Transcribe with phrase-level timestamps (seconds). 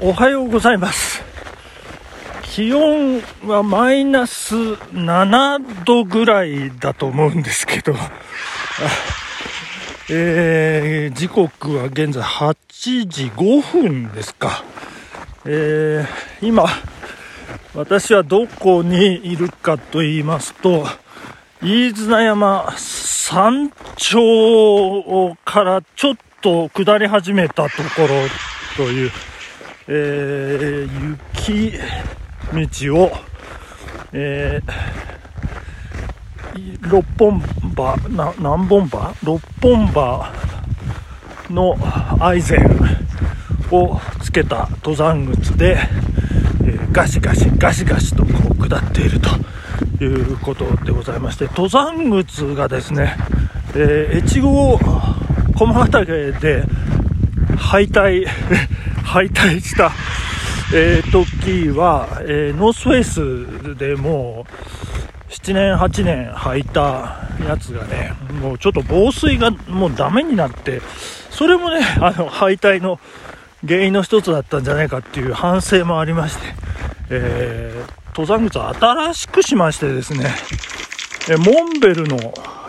[0.00, 1.24] おはようございます。
[2.44, 7.96] 気温はマイナス7度ぐらいだと思うんですけど、
[10.08, 14.62] えー時刻は現在8時5分ですか。
[15.44, 16.64] えー今、
[17.74, 20.86] 私はどこにいるかと言いますと、
[21.60, 28.08] 飯綱山山頂からちょっと下り始めたところ
[28.76, 29.10] という、
[29.90, 31.72] えー雪
[32.84, 33.10] 道を、
[34.12, 34.98] えー
[36.90, 37.40] 六本
[37.74, 40.32] 場な何本場六本場
[41.50, 41.76] の
[42.20, 42.66] アイゼン
[43.70, 45.78] をつけた登山靴で、
[46.64, 53.16] えーガシガシガシガシとこう下っているということでございまして登山靴がですね、
[53.74, 54.78] えー越後
[55.56, 56.64] 駒ヶ岳で
[57.56, 58.26] 敗 退
[59.08, 59.90] 敗退した、
[60.74, 64.46] えー時は、えーノースフェイスでも
[65.28, 70.82] う7年8年履いたやつがねもうちょっと防水がもうダメになって
[71.30, 73.00] それもねあの敗退の
[73.66, 76.44] 原因の一つだったんじゃないかっていう反省もありまして、
[77.10, 80.34] えー登山靴を新しくしましてですね
[81.30, 81.44] えモ
[81.76, 82.18] ンベルの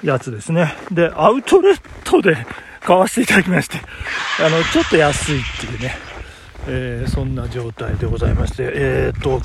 [0.04, 0.76] やつですね。
[0.92, 2.36] で、アウトレットで
[2.82, 3.78] 買わせていただきまして、
[4.40, 5.96] あの、ちょっと安いっていうね、
[6.68, 9.42] えーそんな状態でございまして、えっ、と、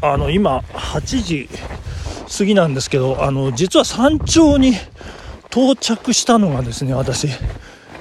[0.00, 1.48] あの、今、8時
[2.38, 4.72] 過ぎなんですけど、あの、実は山頂に
[5.50, 7.28] 到着したのがですね、私、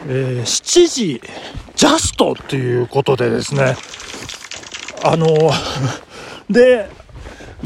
[0.07, 1.21] えー7時
[1.75, 3.75] ジャストっていうことでですね、
[5.03, 5.27] あの、
[6.49, 6.89] で、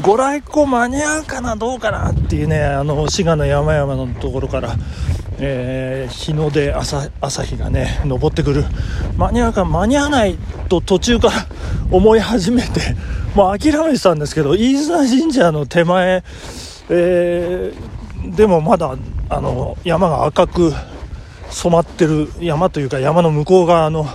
[0.00, 4.74] ご来光間に合うかなどうかなっていうねあの滋賀の山々のところから、
[5.46, 8.64] えー日の出朝朝日がね昇ってくる。
[9.18, 10.36] 間に合うか間に合わない
[10.68, 11.46] と途中から
[11.90, 12.96] 思い始めて
[13.36, 16.22] もう諦めてたんですけど飯綱神社の手前、
[16.88, 17.94] えー
[18.34, 18.94] でもまだ
[19.28, 20.72] あの山が赤く
[21.50, 24.08] 染まってる山というか山の向こう側の、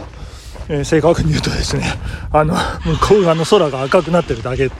[0.67, 1.83] えー正確に言うとですね
[2.31, 4.75] あの向こう側の空が赤くなってるだけって。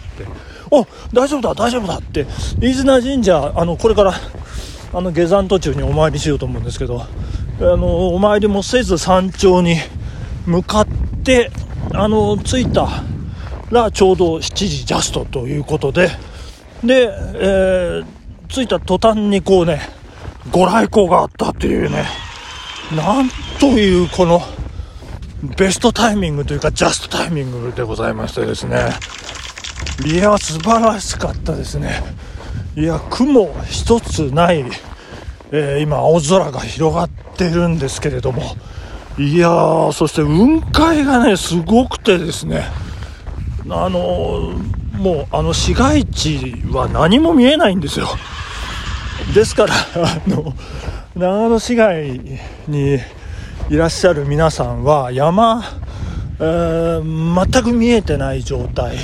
[0.72, 2.28] お大丈夫だ大丈夫だって
[2.60, 4.14] 飯綱神社あのこれから
[4.94, 7.08] あの下山途中にお参りしようと思うんですけどあ
[7.62, 9.78] のお参りもせず山頂に
[10.46, 10.88] 向かっ
[11.24, 11.52] て
[11.94, 12.88] あの着いた
[13.72, 16.10] らちょうど7時ジャストということで
[16.84, 18.20] で、えー
[18.50, 19.80] 着いた途端にこうね
[20.52, 22.06] ご来光があったっていうね
[22.96, 23.30] なん
[23.60, 24.42] というこの
[25.56, 28.90] ベストタイミングというかジャストタイミングでございましてですね。
[30.06, 32.02] いや素晴らしかったですね。
[32.76, 34.64] いや雲一つない、
[35.52, 38.44] えー今青空が広がってるんですけれども。
[39.18, 42.64] いやーそして雲海がねすごくてですね。
[43.70, 48.08] あのーもうあの市街地は何も見えないんですよ。
[49.34, 50.54] ですからあの
[51.16, 52.20] 長野市街
[52.68, 53.00] に
[53.70, 55.64] いらっしゃる皆さんは山、
[56.40, 58.98] えー全く見えてない状態、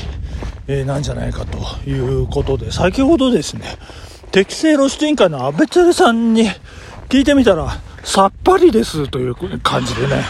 [0.67, 1.57] えーなんじゃないかと
[1.89, 3.77] いうことで先ほどですね
[4.31, 6.49] 適正露出委員会の安倍照さんに
[7.09, 10.23] 聞いてみたらさっぱりですという感じでね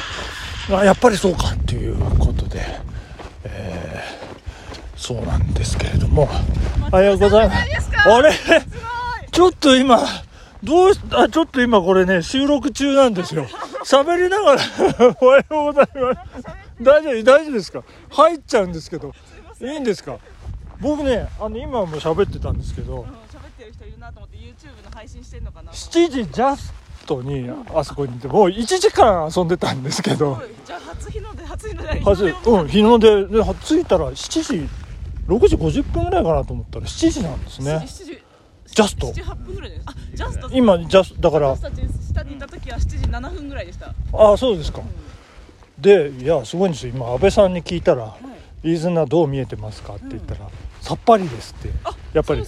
[0.71, 2.61] あやっぱりそうかということで、
[3.43, 4.25] えー
[4.97, 6.27] そうなんですけれども
[6.91, 8.31] おはようございますあれ？
[9.31, 9.99] ちょっと今、
[10.63, 13.45] どうしあ、ちょっと今これね、収録中なんですよ。
[13.83, 14.61] 喋りながら、
[15.21, 16.45] おはようございます。
[16.81, 17.83] 大丈夫、大丈夫ですか？
[18.09, 19.13] 入っちゃうんですけど、
[19.61, 19.65] い。
[19.65, 20.17] いんですか？
[20.81, 25.71] 僕ね、あの、今も喋ってたんですけどうん、喋ってる人いるなと思って YouTube の配信してんのかな？
[25.71, 26.73] と7時ジャス
[27.05, 31.99] トに、あそこにいて、もう1時間遊んでたんですけど、じゃあ初日の出初日の出。
[32.01, 33.25] はじ、うん、日の出。
[33.27, 34.69] で、着いたら7時、
[35.27, 37.75] 6時50分ぐらいかなと思ったら7時なんですね。
[37.75, 39.07] 7時ジャスト。
[39.07, 39.83] 7時8分ぐらいです。
[39.85, 40.49] あジャスト。
[40.51, 41.69] 今、ジャスだから下
[42.23, 43.93] にいた時は7時7分ぐらいでした。
[44.13, 44.81] ああそうですか、
[45.77, 46.93] でいやすごいんですよ。
[46.95, 48.13] 今安倍さんに聞いたら
[48.65, 50.41] 「飯綱どう見えてますか?」って言ったら、
[50.81, 51.69] さっぱりです」って。
[52.13, 52.43] やっぱり。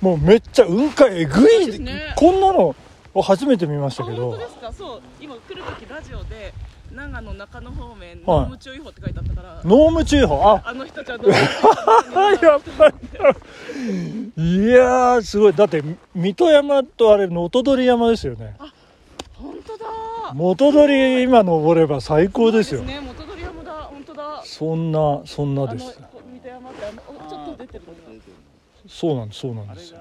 [0.00, 2.14] もうめっちゃ雲海えぐい、ね。
[2.16, 2.74] こんなの
[3.14, 4.30] を初めて見ましたあけど。
[4.30, 4.72] 本当ですか？
[4.72, 6.52] そう今来る時ラジオで
[6.94, 8.50] 長野中野方面はい。
[8.50, 10.42] 濃霧注意報って書いてあったから、濃霧注意報？
[10.44, 10.62] あ。
[10.66, 11.36] あの人たちはどうあ
[12.44, 12.94] やっぱり。
[14.36, 15.54] いやーすごい。
[15.54, 15.82] だって
[16.14, 18.54] 水戸山とあれ能登鳥山ですよね。
[19.34, 19.84] 本当だ。
[20.34, 22.82] 元鳥今登れば最高ですよ。
[22.82, 23.00] ね。
[23.00, 23.22] 元
[24.58, 27.98] そんなそんなあのです三戸山ってあのおちょっと出てるのが。
[28.88, 29.94] そうなんですそうなんです。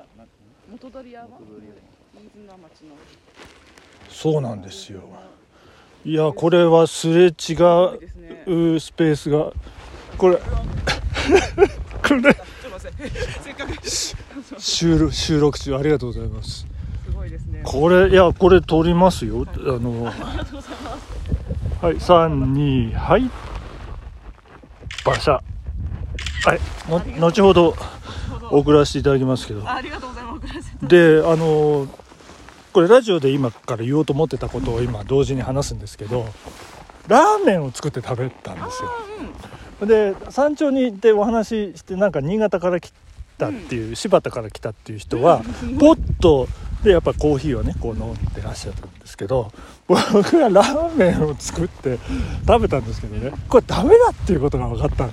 [4.07, 5.01] そうなんですよ。
[6.05, 9.51] いやこれはすれ違うスペースが
[10.17, 10.37] これ
[12.07, 12.37] これ
[14.57, 16.65] 収録収録中ありがとうございます。
[17.65, 19.45] これいやこれ撮りますよ。
[19.53, 20.11] あのは
[21.91, 23.29] い32はい
[25.05, 25.33] バシャ。
[25.33, 27.19] はい。
[27.19, 27.75] の後ほど
[28.51, 29.67] 送らせていただきますけど。
[29.67, 30.87] あありがとうございます。
[30.87, 31.87] であの
[32.73, 36.25] これラジオで今から言おうと思ってたことを今同時に話すんですけど
[37.07, 38.83] ラーメンを作って食べたんです
[39.81, 39.87] よ。
[39.87, 42.91] で山頂に行ってお話ししてなんか新潟から来
[43.37, 45.41] たっていう、柴田から来たっていう人は
[45.79, 46.47] ポッと
[46.85, 49.51] でやっぱコーヒーをねこう飲んでらっしゃったんですけど
[49.87, 51.97] 僕はラーメンを作って
[52.47, 55.11] 食べたんですけどねこれダメだっていうことが分かったん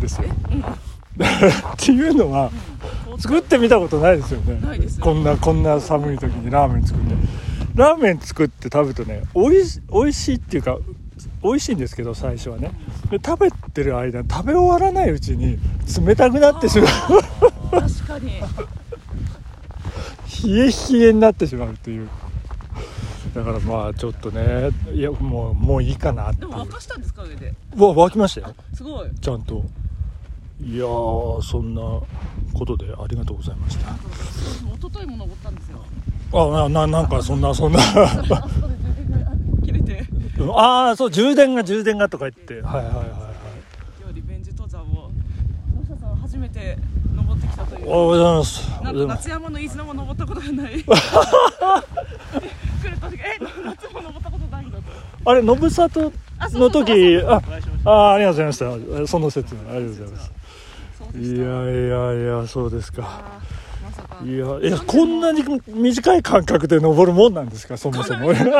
[0.00, 0.28] ですよ。
[0.28, 2.50] っていうのは
[3.18, 4.60] 作ってみたことないですよね。
[4.60, 7.14] ないですこんなこんな寒い時にラーメン作って。
[7.74, 10.78] ラーメン作って食べるとねおいし美味しいっていうか
[11.42, 12.70] 美味しいんですけど最初はね。
[13.10, 15.58] で食べてる間食べ終わらないうちに
[16.06, 16.90] 冷たくなってしまう。
[17.70, 18.32] 確かに
[20.46, 22.08] 冷え冷えになってしまうっていう。
[23.34, 27.52] だからまあちょっとねいやもうもういいかなってでも沸かしたんですか上で？
[27.76, 28.54] わ沸きましたよ。
[28.72, 29.10] すごい。
[29.20, 29.64] ちゃんと。
[30.62, 31.82] いやーそんな
[32.52, 33.90] ことでありがとうございました。
[33.90, 33.98] 一
[34.80, 35.84] 昨日も登ったんですよ。
[36.32, 37.80] あなななんかそんなそんな。
[37.80, 37.82] あ
[40.56, 42.60] ああそう充電が充電がとか言って。
[42.60, 43.06] はいはいはいはい。
[44.00, 45.10] 今日リベンジ登山を。
[45.76, 46.78] 野下さん初めて
[47.86, 48.70] おはようございます。
[49.06, 50.82] 夏山の飯綱も登ったことがない。
[50.82, 50.92] 来る
[52.98, 54.84] 時え夏も登ったことないんだと
[55.26, 56.12] あれ信里
[56.52, 57.42] の時あ
[57.84, 59.06] あありがとうございました。
[59.06, 60.30] その説ありがとうございます。
[61.18, 61.44] いやい
[61.88, 63.22] やいやそうですか。
[64.24, 67.76] いやいやこんなに短い間隔で登るもんなんですか？
[67.76, 68.32] そもそも。
[68.32, 68.50] 今日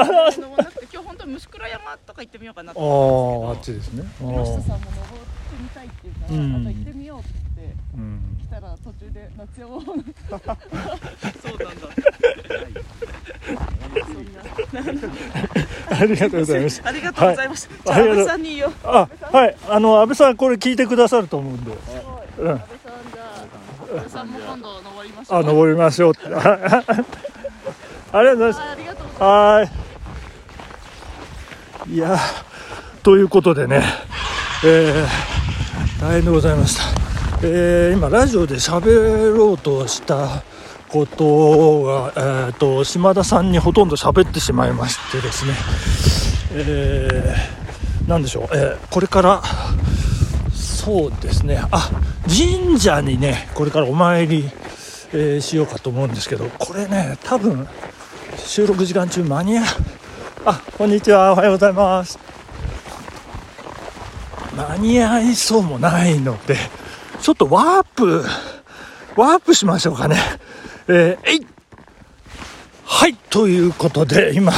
[0.99, 4.05] 本当に虫倉山とか行ってみようかなと思あああっちですね
[5.55, 6.55] てみたいっていうから、うん。
[6.57, 7.75] あと行ってみようって
[8.43, 9.81] 来たら途中で夏山を。
[9.83, 10.09] そうなんだ。
[15.91, 19.57] ありがとうございますありがとうございました、 はいさんに言おうあはい。
[19.69, 21.73] あの安倍さんこれ聞いてくださると思うんで。
[22.39, 22.51] うん。
[22.51, 23.43] 安倍さんじゃあ
[23.97, 25.39] 安倍さんも今度登りましょう。
[25.39, 26.35] あ登りましょうって。
[26.35, 28.61] ありがとうございます。
[28.61, 29.23] ありがとうございます。
[29.23, 31.95] はーい。
[31.95, 32.19] いやー
[33.03, 33.83] ということでね、
[34.65, 35.34] えー
[36.05, 36.83] 大変でございました。
[37.43, 40.43] えー今、ラジオで喋ろうとした
[40.87, 45.55] ことが、えー、と島田さんにほとんど喋ってしまいましてですね、
[46.53, 49.43] えーなんでしょう、えーこれから、
[50.53, 51.91] そうですね、あ
[52.29, 54.45] 神社にね、これからお参り、
[55.15, 57.67] えーしようかと思うんですけど、これね、多分
[58.37, 59.65] 収録時間中間に合う。
[60.45, 61.33] あこんにちは。
[61.33, 62.24] おはようございます。
[64.75, 66.57] 間に合いそうもないので
[67.21, 68.25] ちょっとワープ
[69.17, 70.17] ワープしましょうかね。
[70.89, 71.47] えーえい。
[72.85, 74.53] はいということで今、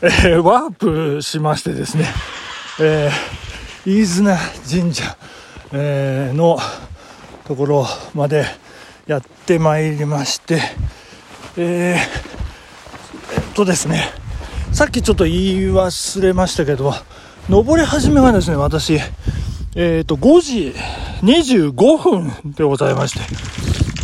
[0.00, 2.06] えーワープしましてですね。
[2.80, 3.12] えー
[3.84, 4.36] 飯綱
[4.68, 5.16] 神社、
[5.72, 6.58] えーの
[7.46, 8.44] ところまで
[9.06, 10.60] やってまいりまして
[11.56, 14.10] えーえっとですね、
[14.72, 16.94] さっきちょっと言い忘れましたけど、
[17.48, 19.00] 登り始めがですね、私、
[19.78, 20.74] えっ、と、5時
[21.22, 23.12] 25分でございまし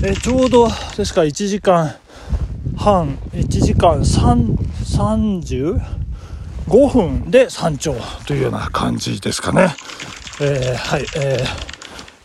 [0.03, 1.97] て、えーちょうど、ですか1時間
[2.77, 5.81] 半、1時間3 35
[6.93, 7.95] 分で山頂
[8.27, 9.75] というような感じですかね。
[10.43, 11.73] えーはい、えー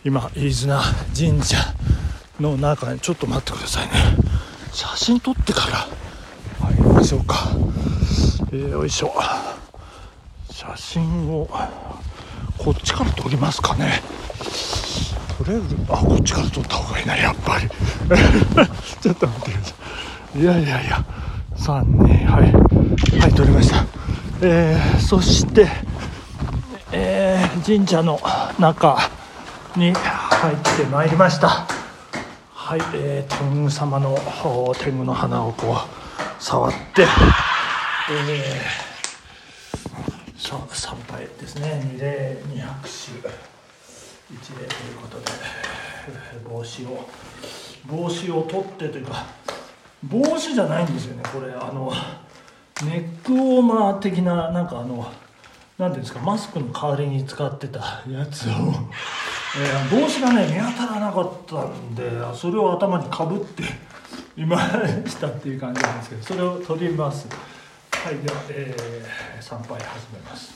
[0.04, 0.82] 今、飯綱
[1.16, 1.56] 神社
[2.38, 3.92] の中に、ちょっと待ってくださいね。
[4.72, 7.48] 写真撮ってから、入りましょうか、
[8.52, 9.14] えーよいしょ
[10.50, 11.48] 写真を
[12.58, 14.02] こっちから撮りますかね。
[15.38, 17.68] とりあえずあこっちから撮った方がいいなやっぱり。
[19.00, 19.74] ちょっと待ってくださ
[20.34, 20.40] い。
[20.40, 21.04] いやいやいや。
[21.56, 23.20] 32はい。
[23.20, 23.84] はい撮りました。
[24.42, 25.68] えー、そして
[26.92, 28.20] えー神社の
[28.58, 29.10] 中
[29.76, 31.66] に入ってまいりました。
[32.54, 38.87] はい、えー、天狗様のお天狗の花をこう触って、えー、
[40.48, 41.82] 参拝ですね。
[41.92, 43.48] 二礼二拍手。
[44.32, 45.24] 一礼ということで、
[46.48, 47.08] 帽子を
[47.86, 49.26] 帽子を取ってというか
[50.04, 51.52] 帽子じゃないんですよねこれ。
[51.52, 51.92] あの
[52.84, 55.10] ネックウォーマー的ななんかあの
[55.78, 63.62] なんていうんですかマスクの代わりに使ってたやつを、えー帽子がね見当たらなかったんでそれを頭にかぶって
[64.36, 64.58] いま
[65.06, 67.26] したっていう感じなんですけどそれを取ります。
[68.04, 70.52] はい、では、えー、参拝始めます。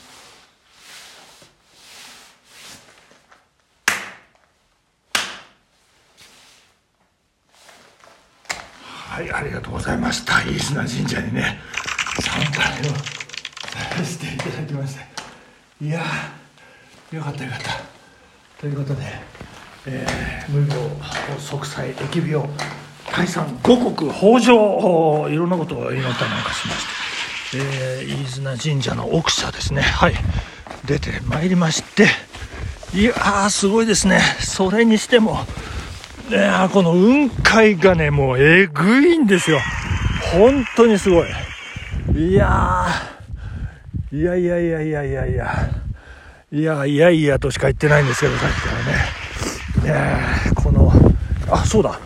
[8.81, 10.41] はい、ありがとうございました。
[10.41, 11.59] 神社にね、
[12.21, 12.93] 参拝を
[13.69, 15.05] させていただきまして。
[15.81, 16.01] いや
[17.11, 17.81] よかったよかった。
[18.59, 19.03] ということで、
[19.85, 20.89] えー、無病
[21.37, 22.49] 息災疫病
[23.11, 27.02] 解散五穀豊穣いろんなことを祈ったりなんかしました。
[27.55, 29.81] えー、飯綱神社の奥社ですね。
[29.81, 30.13] はい。
[30.85, 32.07] 出てまいりまして。
[32.93, 34.19] いやーすごいですね。
[34.39, 35.39] それにしても
[36.29, 39.59] いやこの雲海がねもうえぐいんですよ。
[40.33, 41.27] 本当にすごい。
[42.15, 42.87] いや
[44.11, 45.69] いやいやいやいやいやいや。
[46.51, 50.11] いやいやいやとしか言ってないんですけどさっきからね。
[50.11, 50.91] ねこの
[51.49, 51.99] あそうだ。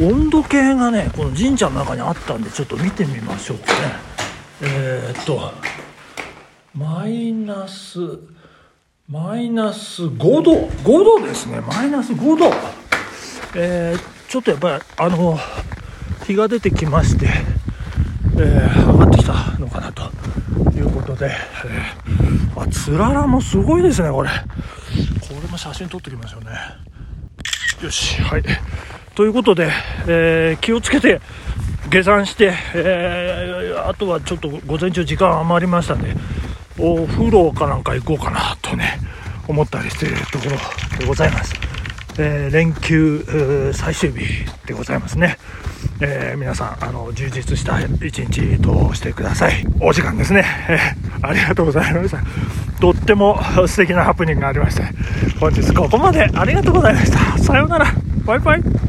[0.00, 4.17] 温度計がねこの神社の中にあったんでちょっと見てみましょうかね。
[4.60, 5.52] えー、っと
[6.74, 8.00] マイナス
[9.08, 10.52] マイナス5度。
[10.66, 11.60] 5度ですね。
[11.60, 12.52] マイナス5度。
[13.54, 15.38] えー、ちょっとやっぱりあの
[16.26, 17.26] 日が出てきまして、
[18.36, 20.02] えー、上がってきたのかなと。
[20.76, 21.30] いうことで、
[21.64, 24.28] えー、あつららもすごいですねこれ。
[24.28, 24.34] こ
[25.42, 26.50] れも写真撮ってきましょうね。
[27.82, 28.42] よしはい。
[29.14, 29.70] ということで、
[30.06, 31.20] えー、気をつけて
[31.90, 36.14] 下山して、えー、あとはちょっと午前中時間余りましたんで
[36.78, 38.98] お風呂かなんか行こうかなとね
[39.48, 41.54] 思ったりしているところでございます、
[42.18, 45.38] えー、連休最終日でございますね、
[46.00, 49.64] えー、皆さんあの充実した一日としてください。
[49.80, 52.18] お時間ですね、えー、ありがとうございました。
[52.80, 54.82] とっても素敵なハプニングがありまして
[55.40, 57.38] 本日ここまでありがとうございました。
[57.38, 57.86] さようなら。
[58.24, 58.87] バイバイ。